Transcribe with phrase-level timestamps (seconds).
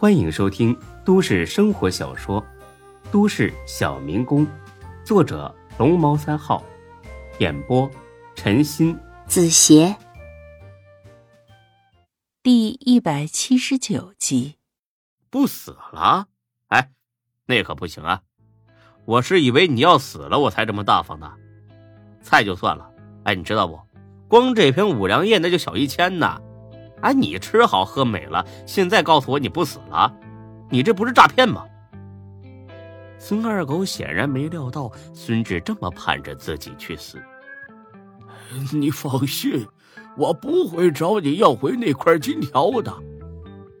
[0.00, 0.74] 欢迎收听
[1.04, 2.40] 都市生活小说
[3.12, 4.46] 《都市小民工》，
[5.04, 6.64] 作者龙猫三号，
[7.38, 7.86] 演播
[8.34, 9.94] 陈鑫、子邪，
[12.42, 14.56] 第一百七十九集。
[15.28, 16.28] 不死了？
[16.68, 16.92] 哎，
[17.44, 18.22] 那可不行啊！
[19.04, 21.30] 我是以为你要死了，我才这么大方的。
[22.22, 22.90] 菜就算了，
[23.24, 23.78] 哎，你知道不？
[24.28, 26.40] 光这瓶五粮液那就小一千呢。
[27.02, 30.14] 哎，你吃好喝美了，现在告诉我你不死了，
[30.68, 31.64] 你这不是诈骗吗？
[33.18, 37.18] 孙二狗显然没料到孙志这么盼着自己去死。
[38.72, 39.66] 你放心，
[40.16, 42.92] 我不会找你要回那块金条的。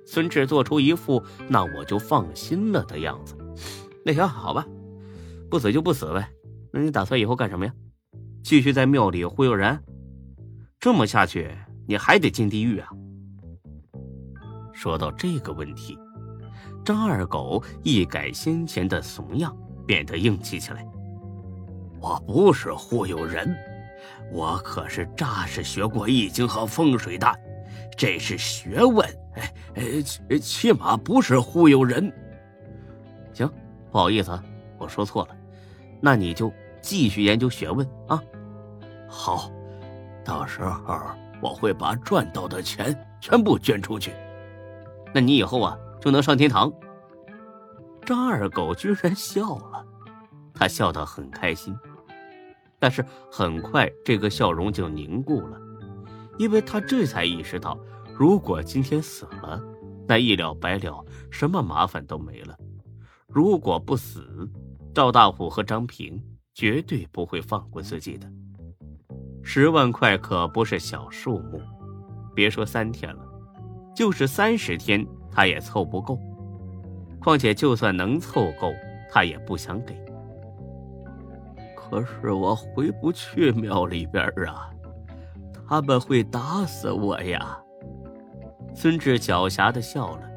[0.06, 3.34] 孙志做出一副那我就放心了的样子。
[4.04, 4.66] 那行好吧，
[5.50, 6.28] 不死就不死呗。
[6.72, 7.72] 那你打算以后干什么呀？
[8.42, 9.82] 继续在庙里忽悠人？
[10.78, 11.50] 这么下去，
[11.86, 12.88] 你还得进地狱啊！
[14.80, 15.98] 说到这个问题，
[16.82, 19.54] 张二狗一改先前的怂样，
[19.86, 20.82] 变得硬气起来。
[22.00, 23.54] 我不是忽悠人，
[24.32, 27.30] 我可是扎实学过易经和风水的，
[27.94, 29.06] 这是学问。
[29.34, 29.52] 哎
[30.30, 32.10] 哎，起码不是忽悠人。
[33.34, 33.46] 行，
[33.92, 34.32] 不好意思，
[34.78, 35.36] 我说错了。
[36.00, 38.18] 那你就继续研究学问啊。
[39.06, 39.52] 好，
[40.24, 40.98] 到时候
[41.42, 44.14] 我会把赚到的钱全部捐出去。
[45.12, 46.72] 那你以后啊就能上天堂。
[48.04, 49.86] 张二狗居然笑了，
[50.54, 51.76] 他笑得很开心，
[52.78, 55.60] 但是很快这个笑容就凝固了，
[56.38, 57.78] 因为他这才意识到，
[58.16, 59.62] 如果今天死了，
[60.08, 62.54] 那一了百了，什么麻烦都没了；
[63.28, 64.50] 如果不死，
[64.92, 66.20] 赵大虎和张平
[66.52, 68.26] 绝对不会放过自己的。
[69.44, 71.62] 十万块可不是小数目，
[72.34, 73.29] 别说三天了。
[73.94, 76.18] 就是三十天，他也凑不够。
[77.20, 78.72] 况且，就算能凑够，
[79.10, 79.94] 他也不想给。
[81.76, 84.70] 可是我回不去庙里边啊，
[85.68, 87.58] 他们会打死我呀！
[88.74, 90.30] 孙志狡黠的笑了。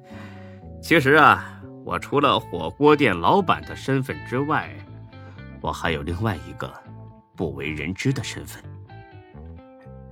[0.80, 4.70] 其实啊，我除了火锅店老板的身份之外，
[5.60, 6.72] 我还有另外一个
[7.36, 8.62] 不为人知的身份。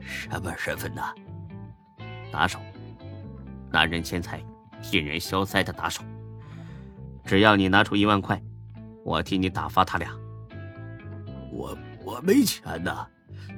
[0.01, 1.03] 什么身份呢？
[2.31, 2.59] 打手，
[3.71, 4.43] 拿人钱财、
[4.83, 6.03] 替人消灾的打手。
[7.25, 8.43] 只要你拿出一万块，
[9.05, 10.11] 我替你打发他俩。
[11.53, 13.07] 我我没钱呐！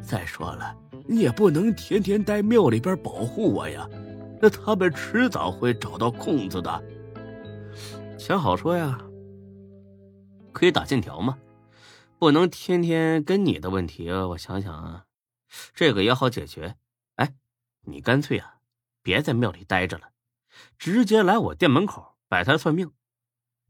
[0.00, 0.76] 再说了，
[1.06, 3.88] 你也不能天天待庙里边保护我呀，
[4.40, 6.82] 那他们迟早会找到空子的。
[8.18, 8.98] 钱好说呀，
[10.52, 11.38] 可以打欠条吗？
[12.18, 15.04] 不能天天跟你的问题，我想想啊，
[15.74, 16.76] 这个也好解决。
[17.16, 17.34] 哎，
[17.82, 18.59] 你干脆啊。
[19.02, 20.12] 别在庙里待着了，
[20.78, 22.92] 直接来我店门口摆摊算命。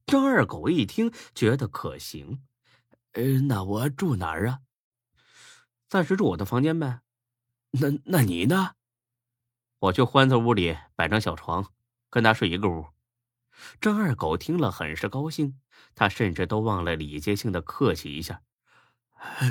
[0.07, 2.43] 张二狗一听，觉得可行。
[3.13, 4.61] 呃，那我住哪儿啊？
[5.89, 7.01] 暂时住我的房间呗。
[7.73, 8.75] 那那你呢？
[9.79, 11.73] 我去欢子屋里摆张小床，
[12.11, 12.87] 跟他睡一个屋。
[13.81, 15.61] 张二狗听了很是高兴，
[15.95, 18.43] 他甚至都忘了礼节性的客气一下。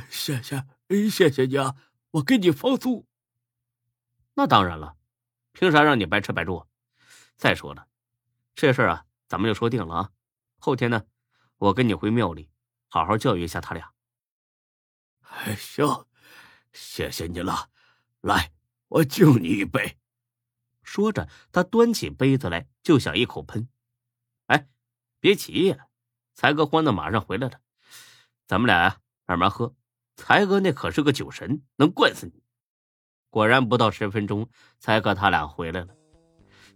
[0.09, 0.65] 谢谢，
[1.09, 1.75] 谢谢你啊！
[2.11, 3.07] 我给你房租。
[4.35, 4.97] 那当然了。
[5.51, 6.65] 凭啥让你白吃白住？
[7.35, 7.87] 再说了，
[8.55, 10.11] 这事儿啊，咱们就说定了啊。
[10.57, 11.05] 后天呢，
[11.57, 12.49] 我跟你回庙里，
[12.87, 13.91] 好好教育一下他俩。
[15.21, 16.05] 哎，行，
[16.73, 17.69] 谢谢你了。
[18.21, 18.51] 来，
[18.87, 19.97] 我敬你一杯。
[20.83, 23.69] 说着，他端起杯子来就想一口喷。
[24.47, 24.67] 哎，
[25.19, 25.87] 别急呀，
[26.33, 27.61] 才哥欢的马上回来了，
[28.47, 29.75] 咱们俩呀慢慢喝。
[30.17, 32.38] 才哥那可是个酒神，能灌死你。
[33.29, 34.47] 果然不到十分钟，
[34.79, 35.87] 才哥他俩回来了。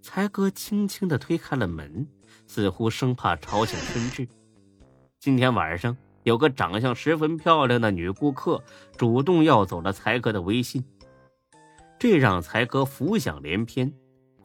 [0.01, 2.07] 才哥轻轻的推开了门，
[2.45, 4.27] 似乎生怕吵醒春志。
[5.19, 8.61] 今天晚上有个长相十分漂亮的女顾客
[8.97, 10.83] 主动要走了才哥的微信，
[11.97, 13.91] 这让才哥浮想联翩。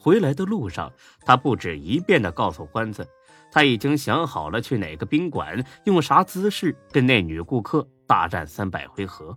[0.01, 0.93] 回来的路上，
[1.27, 3.07] 他不止一遍的告诉欢子，
[3.51, 9.37] 他已经想好了去哪个宾馆，用啥姿势跟那女顾客大战三百回合。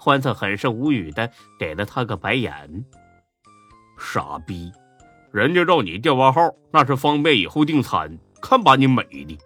[0.00, 2.86] 欢子很是无语的给了他个白眼。
[3.98, 4.72] 傻逼，
[5.30, 6.40] 人家让你电话号，
[6.72, 8.18] 那是方便以后订餐。
[8.40, 9.38] 看把你美的，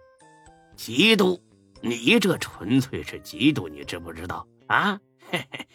[0.77, 1.37] 嫉妒！
[1.81, 4.97] 你这纯粹是嫉妒，你知不知道啊？
[5.29, 5.67] 嘿嘿。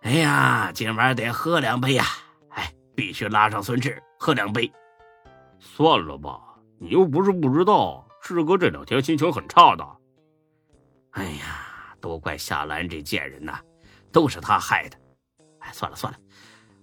[0.00, 2.04] 哎呀，今晚得喝两杯呀！
[2.48, 4.68] 哎，必须拉上孙志喝两杯。
[5.60, 6.40] 算了吧，
[6.80, 9.86] 你又不是不知道，志哥这两天心情很差的。
[11.12, 11.68] 哎呀。
[12.00, 13.60] 都怪夏兰这贱人呐，
[14.10, 14.96] 都是他害的。
[15.60, 16.18] 哎，算了算了，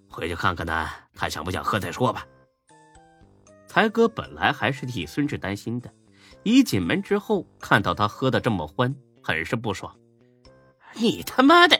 [0.09, 2.25] 回去看看他，他想不想喝再说吧。
[3.67, 5.93] 才哥本来还是替孙志担心的，
[6.43, 9.93] 一进门之后看到他喝的这么欢，很是不爽。
[10.93, 11.79] 你他妈的，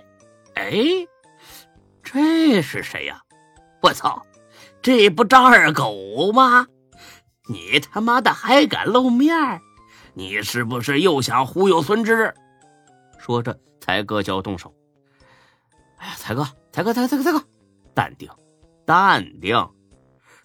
[0.56, 0.74] 哎，
[2.04, 3.22] 这是谁呀？
[3.82, 4.26] 我操，
[4.82, 6.68] 这不张二狗吗？
[7.50, 9.62] 你他妈的还敢露面？
[10.14, 12.34] 你是不是又想忽悠孙志？
[13.18, 14.74] 说着，才哥就要动手。
[15.98, 17.44] 哎呀，才哥，才哥，才才哥，才哥，
[17.94, 18.30] 淡定，
[18.86, 19.70] 淡定，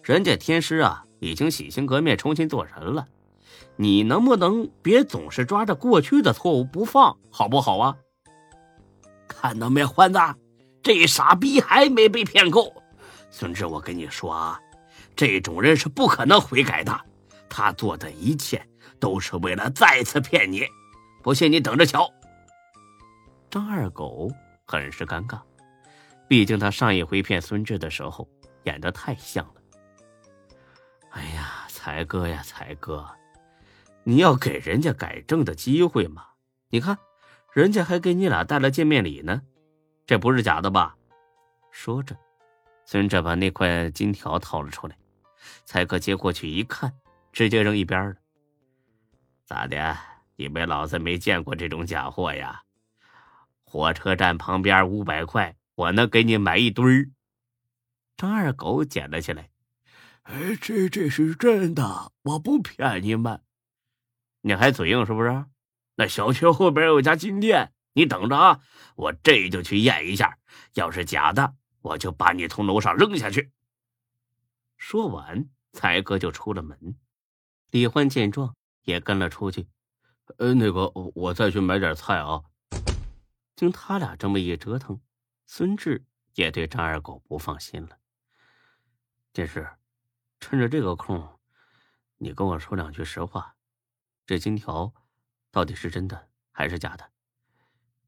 [0.02, 3.06] 人家天师啊，已经洗心革面，重新做人了。
[3.76, 7.96] 你能不能别总是抓着过去的错误不放，好不好啊？
[9.28, 10.18] 看到没，欢子，
[10.82, 12.72] 这傻逼还没被骗够。
[13.30, 14.60] 孙志，我跟你说啊，
[15.14, 16.98] 这种人是不可能悔改的。
[17.48, 18.66] 他做的一切
[18.98, 20.64] 都是为了再次骗你。
[21.22, 22.10] 不信你等着瞧。
[23.52, 24.32] 张二狗
[24.64, 25.38] 很是尴尬，
[26.26, 28.26] 毕竟他上一回骗孙志的时候
[28.64, 29.54] 演的太像了。
[31.10, 33.06] 哎呀，才哥呀，才哥，
[34.04, 36.28] 你要给人家改正的机会嘛！
[36.70, 36.96] 你看。
[37.52, 39.42] 人家还给你俩带了见面礼呢，
[40.06, 40.96] 这不是假的吧？
[41.70, 42.16] 说着，
[42.86, 44.96] 孙志把那块金条掏了出来，
[45.66, 46.90] 才哥接过去一看，
[47.30, 48.16] 直接扔一边了。
[49.44, 49.94] 咋的？
[50.36, 52.62] 以为老子没见过这种假货呀？
[53.72, 57.10] 火车站旁边五百块，我能给你买一堆儿。
[58.18, 59.48] 张二狗捡了起来，
[60.24, 63.40] 哎，这这是真的，我不骗你们。
[64.42, 65.46] 你还嘴硬是不是？
[65.94, 68.60] 那小区后边有家金店，你等着啊！
[68.94, 70.36] 我这就去验一下，
[70.74, 73.52] 要是假的，我就把你从楼上扔下去。
[74.76, 76.98] 说完，才哥就出了门。
[77.70, 79.66] 李欢见状也跟了出去。
[80.36, 82.42] 呃，那个，我再去买点菜啊。
[83.62, 85.00] 经他俩这么一折腾，
[85.46, 86.04] 孙志
[86.34, 87.96] 也对张二狗不放心了。
[89.32, 89.70] 剑师，
[90.40, 91.38] 趁着这个空，
[92.16, 93.54] 你跟我说两句实话，
[94.26, 94.92] 这金条。
[95.52, 97.08] 到底是真的还是假的？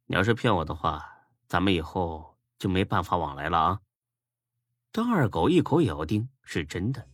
[0.07, 1.09] 你要是骗我的话，
[1.47, 3.81] 咱们以后就没办法往来了啊！
[4.93, 7.09] 张二狗一口咬定是真的，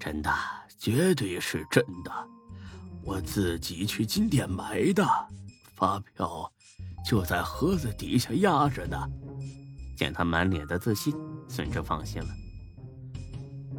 [0.00, 0.34] 真的，
[0.78, 2.28] 绝对是真的，
[3.04, 5.04] 我自己去金店买的，
[5.74, 6.50] 发票
[7.08, 9.08] 就在盒子底下压着呢。
[9.96, 11.14] 见他满脸的自信，
[11.48, 12.28] 孙志放心了。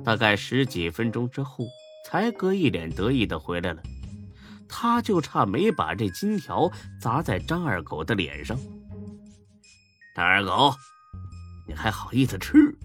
[0.03, 1.67] 大概十几分钟之后，
[2.07, 3.83] 才哥一脸得意的回来了。
[4.67, 8.57] 他就差没把这金条砸在张二狗的脸上。
[10.15, 10.73] 张二狗，
[11.67, 12.75] 你还好意思吃？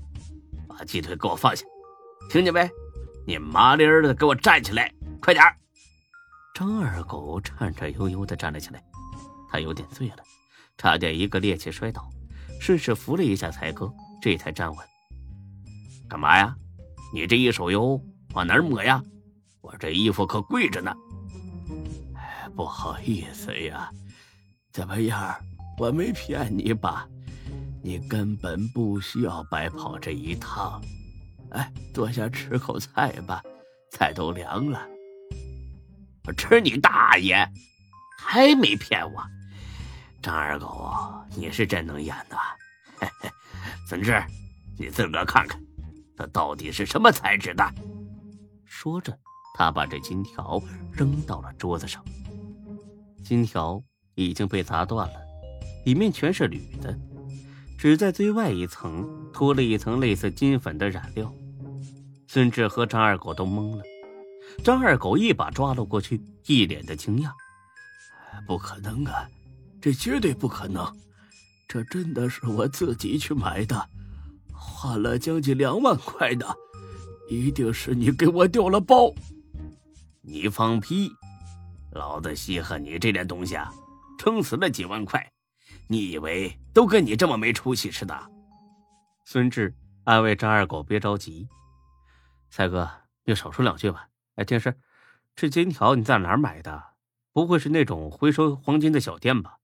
[0.69, 1.65] 把鸡腿给我放下，
[2.29, 2.71] 听见没？
[3.27, 4.93] 你麻利儿的给我站起来，
[5.23, 5.43] 快点
[6.55, 8.85] 张二狗颤颤悠悠的站了起来，
[9.49, 10.19] 他有点醉了，
[10.77, 12.09] 差点一个趔趄摔倒，
[12.61, 14.87] 顺势扶了一下才哥，这才站稳。
[16.09, 16.55] 干嘛呀？
[17.13, 18.01] 你这一手油
[18.35, 19.03] 往哪儿抹呀？
[19.61, 20.93] 我这衣服可贵着呢。
[22.15, 23.91] 哎不好意思呀，
[24.73, 25.35] 怎么样？
[25.79, 27.09] 我没骗你吧？
[27.83, 30.81] 你根本不需要白跑这一趟。
[31.51, 33.43] 哎，坐下吃口菜吧，
[33.91, 34.87] 菜都凉了。
[36.27, 37.47] 我吃你大爷！
[38.25, 39.23] 还没骗我？
[40.23, 40.91] 张二狗，
[41.37, 42.37] 你是真能演呐！
[42.99, 43.31] 嘿嘿，
[43.87, 44.21] 孙志，
[44.79, 45.63] 你自个看看，
[46.17, 47.63] 他到底是什么材质的？
[48.65, 49.17] 说着，
[49.57, 52.03] 他把这金条扔到了桌子上。
[53.23, 53.81] 金条
[54.15, 55.21] 已经被砸断了，
[55.85, 56.99] 里面全是铝的，
[57.79, 61.31] 只在最外一层涂了一层类似金粉的染料。
[62.27, 63.85] 孙志和张二狗都懵了，
[64.65, 67.31] 张二狗一把抓了过去，一脸的惊讶
[68.47, 69.29] ：“不可能啊，
[69.81, 70.85] 这绝对不可能！
[71.67, 73.89] 这真的是我自己去买的，
[74.53, 76.47] 花了将近两万块的，
[77.29, 79.13] 一定是你给我掉了包！
[80.21, 81.11] 你放屁！”
[81.91, 83.73] 老子稀罕你这点东西啊，
[84.19, 85.33] 撑死了几万块，
[85.89, 88.31] 你以为都跟你这么没出息似的？
[89.25, 89.75] 孙志
[90.05, 91.49] 安慰张二狗别着急，
[92.51, 92.91] 才哥
[93.25, 94.09] 你少说两句吧。
[94.35, 94.77] 哎，天师，
[95.35, 96.83] 这金条你在哪儿买的？
[97.35, 99.59] 不会是那种回收黄金的小店吧？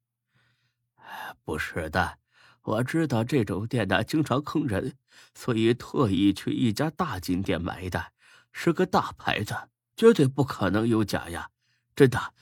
[1.44, 2.18] 不是的，
[2.62, 4.96] 我知道这种店呢经常坑人，
[5.34, 8.12] 所以特意去一家大金店买的，
[8.50, 9.54] 是个大牌子，
[9.96, 11.48] 绝对不可能有假呀。
[11.94, 12.34] 真的，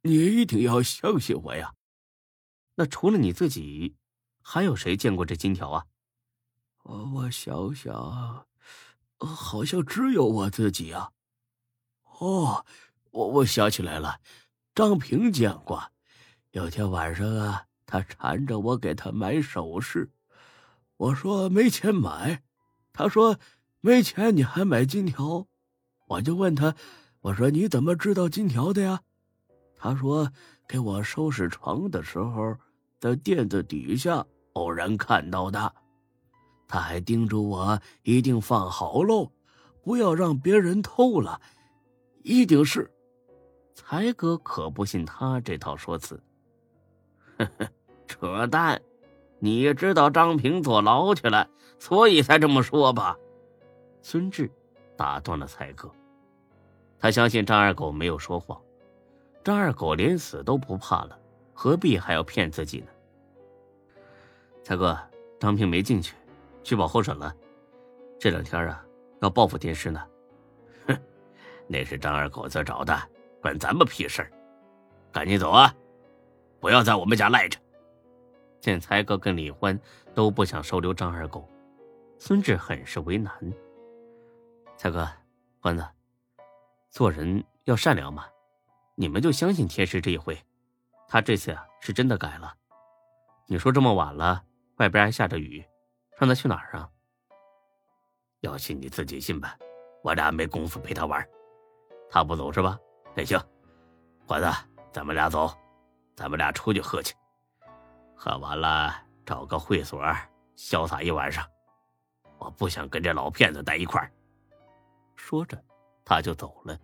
[0.00, 1.74] 你一定要相信我呀！
[2.76, 3.96] 那除了你自己，
[4.40, 5.84] 还有谁见过这金条啊？
[6.84, 8.46] 我我想想，
[9.18, 11.12] 好像只有我自己啊。
[12.18, 12.64] 哦，
[13.10, 14.20] 我我想起来了，
[14.74, 15.82] 张平见过。
[16.52, 20.10] 有天晚上啊，他缠着我给他买首饰，
[20.96, 22.42] 我说没钱买，
[22.92, 23.38] 他说
[23.80, 25.46] 没钱你还买金条，
[26.08, 26.74] 我就问他，
[27.20, 29.00] 我说你怎么知道金条的呀？
[29.76, 30.30] 他说
[30.66, 32.56] 给我收拾床的时候，
[32.98, 34.24] 在垫子底下
[34.54, 35.74] 偶然看到的。
[36.66, 39.30] 他还叮嘱我一定放好喽，
[39.82, 41.40] 不要让别人偷了，
[42.22, 42.90] 一定是。
[43.74, 46.22] 才哥可不信他这套说辞，
[47.38, 47.68] 呵呵，
[48.06, 48.80] 扯淡！
[49.38, 51.48] 你知道张平坐牢去了，
[51.78, 53.16] 所以才这么说吧？
[54.02, 54.50] 孙志
[54.96, 55.90] 打断了才哥，
[56.98, 58.60] 他相信张二狗没有说谎，
[59.42, 61.18] 张二狗连死都不怕了，
[61.52, 62.86] 何必还要骗自己呢？
[64.62, 64.96] 才哥，
[65.40, 66.14] 张平没进去，
[66.62, 67.34] 去保候审了，
[68.20, 68.84] 这两天啊
[69.20, 70.00] 要报复电视呢。
[70.86, 70.96] 哼，
[71.66, 72.96] 那是张二狗自找的。
[73.42, 74.30] 管咱们屁事儿！
[75.10, 75.74] 赶紧走啊！
[76.60, 77.58] 不要在我们家赖着。
[78.60, 79.78] 见才哥跟李欢
[80.14, 81.50] 都不想收留张二狗，
[82.20, 83.34] 孙志很是为难。
[84.76, 85.08] 才哥，
[85.58, 85.84] 欢子，
[86.88, 88.24] 做人要善良嘛，
[88.94, 90.38] 你们就相信天师这一回。
[91.08, 92.54] 他这次啊是真的改了。
[93.48, 94.40] 你说这么晚了，
[94.76, 95.62] 外边还下着雨，
[96.16, 96.88] 让他去哪儿啊？
[98.40, 99.58] 要信你自己信吧，
[100.04, 101.28] 我俩没工夫陪他玩。
[102.08, 102.78] 他不走是吧？
[103.14, 103.38] 那行，
[104.26, 104.46] 伙子，
[104.90, 105.50] 咱们俩走，
[106.16, 107.14] 咱们俩出去喝去，
[108.14, 108.94] 喝完了
[109.26, 110.02] 找个会所
[110.56, 111.46] 潇洒一晚上。
[112.38, 114.10] 我不想跟这老骗子待一块儿。
[115.14, 115.62] 说着，
[116.04, 116.78] 他就走了。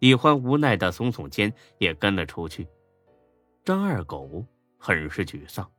[0.00, 2.68] 李欢无奈的耸耸肩，也跟了出去。
[3.64, 4.44] 张二狗
[4.78, 5.70] 很是沮丧。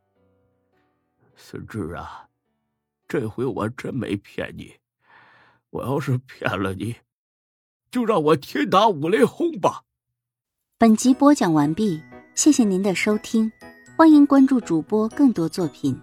[1.36, 2.28] 孙志啊，
[3.08, 4.76] 这回我真没骗你，
[5.70, 6.96] 我要是骗了你。
[7.94, 9.84] 就让我天打五雷轰吧！
[10.80, 12.02] 本集播讲完毕，
[12.34, 13.52] 谢谢您的收听，
[13.96, 15.96] 欢迎关注主播更多作品。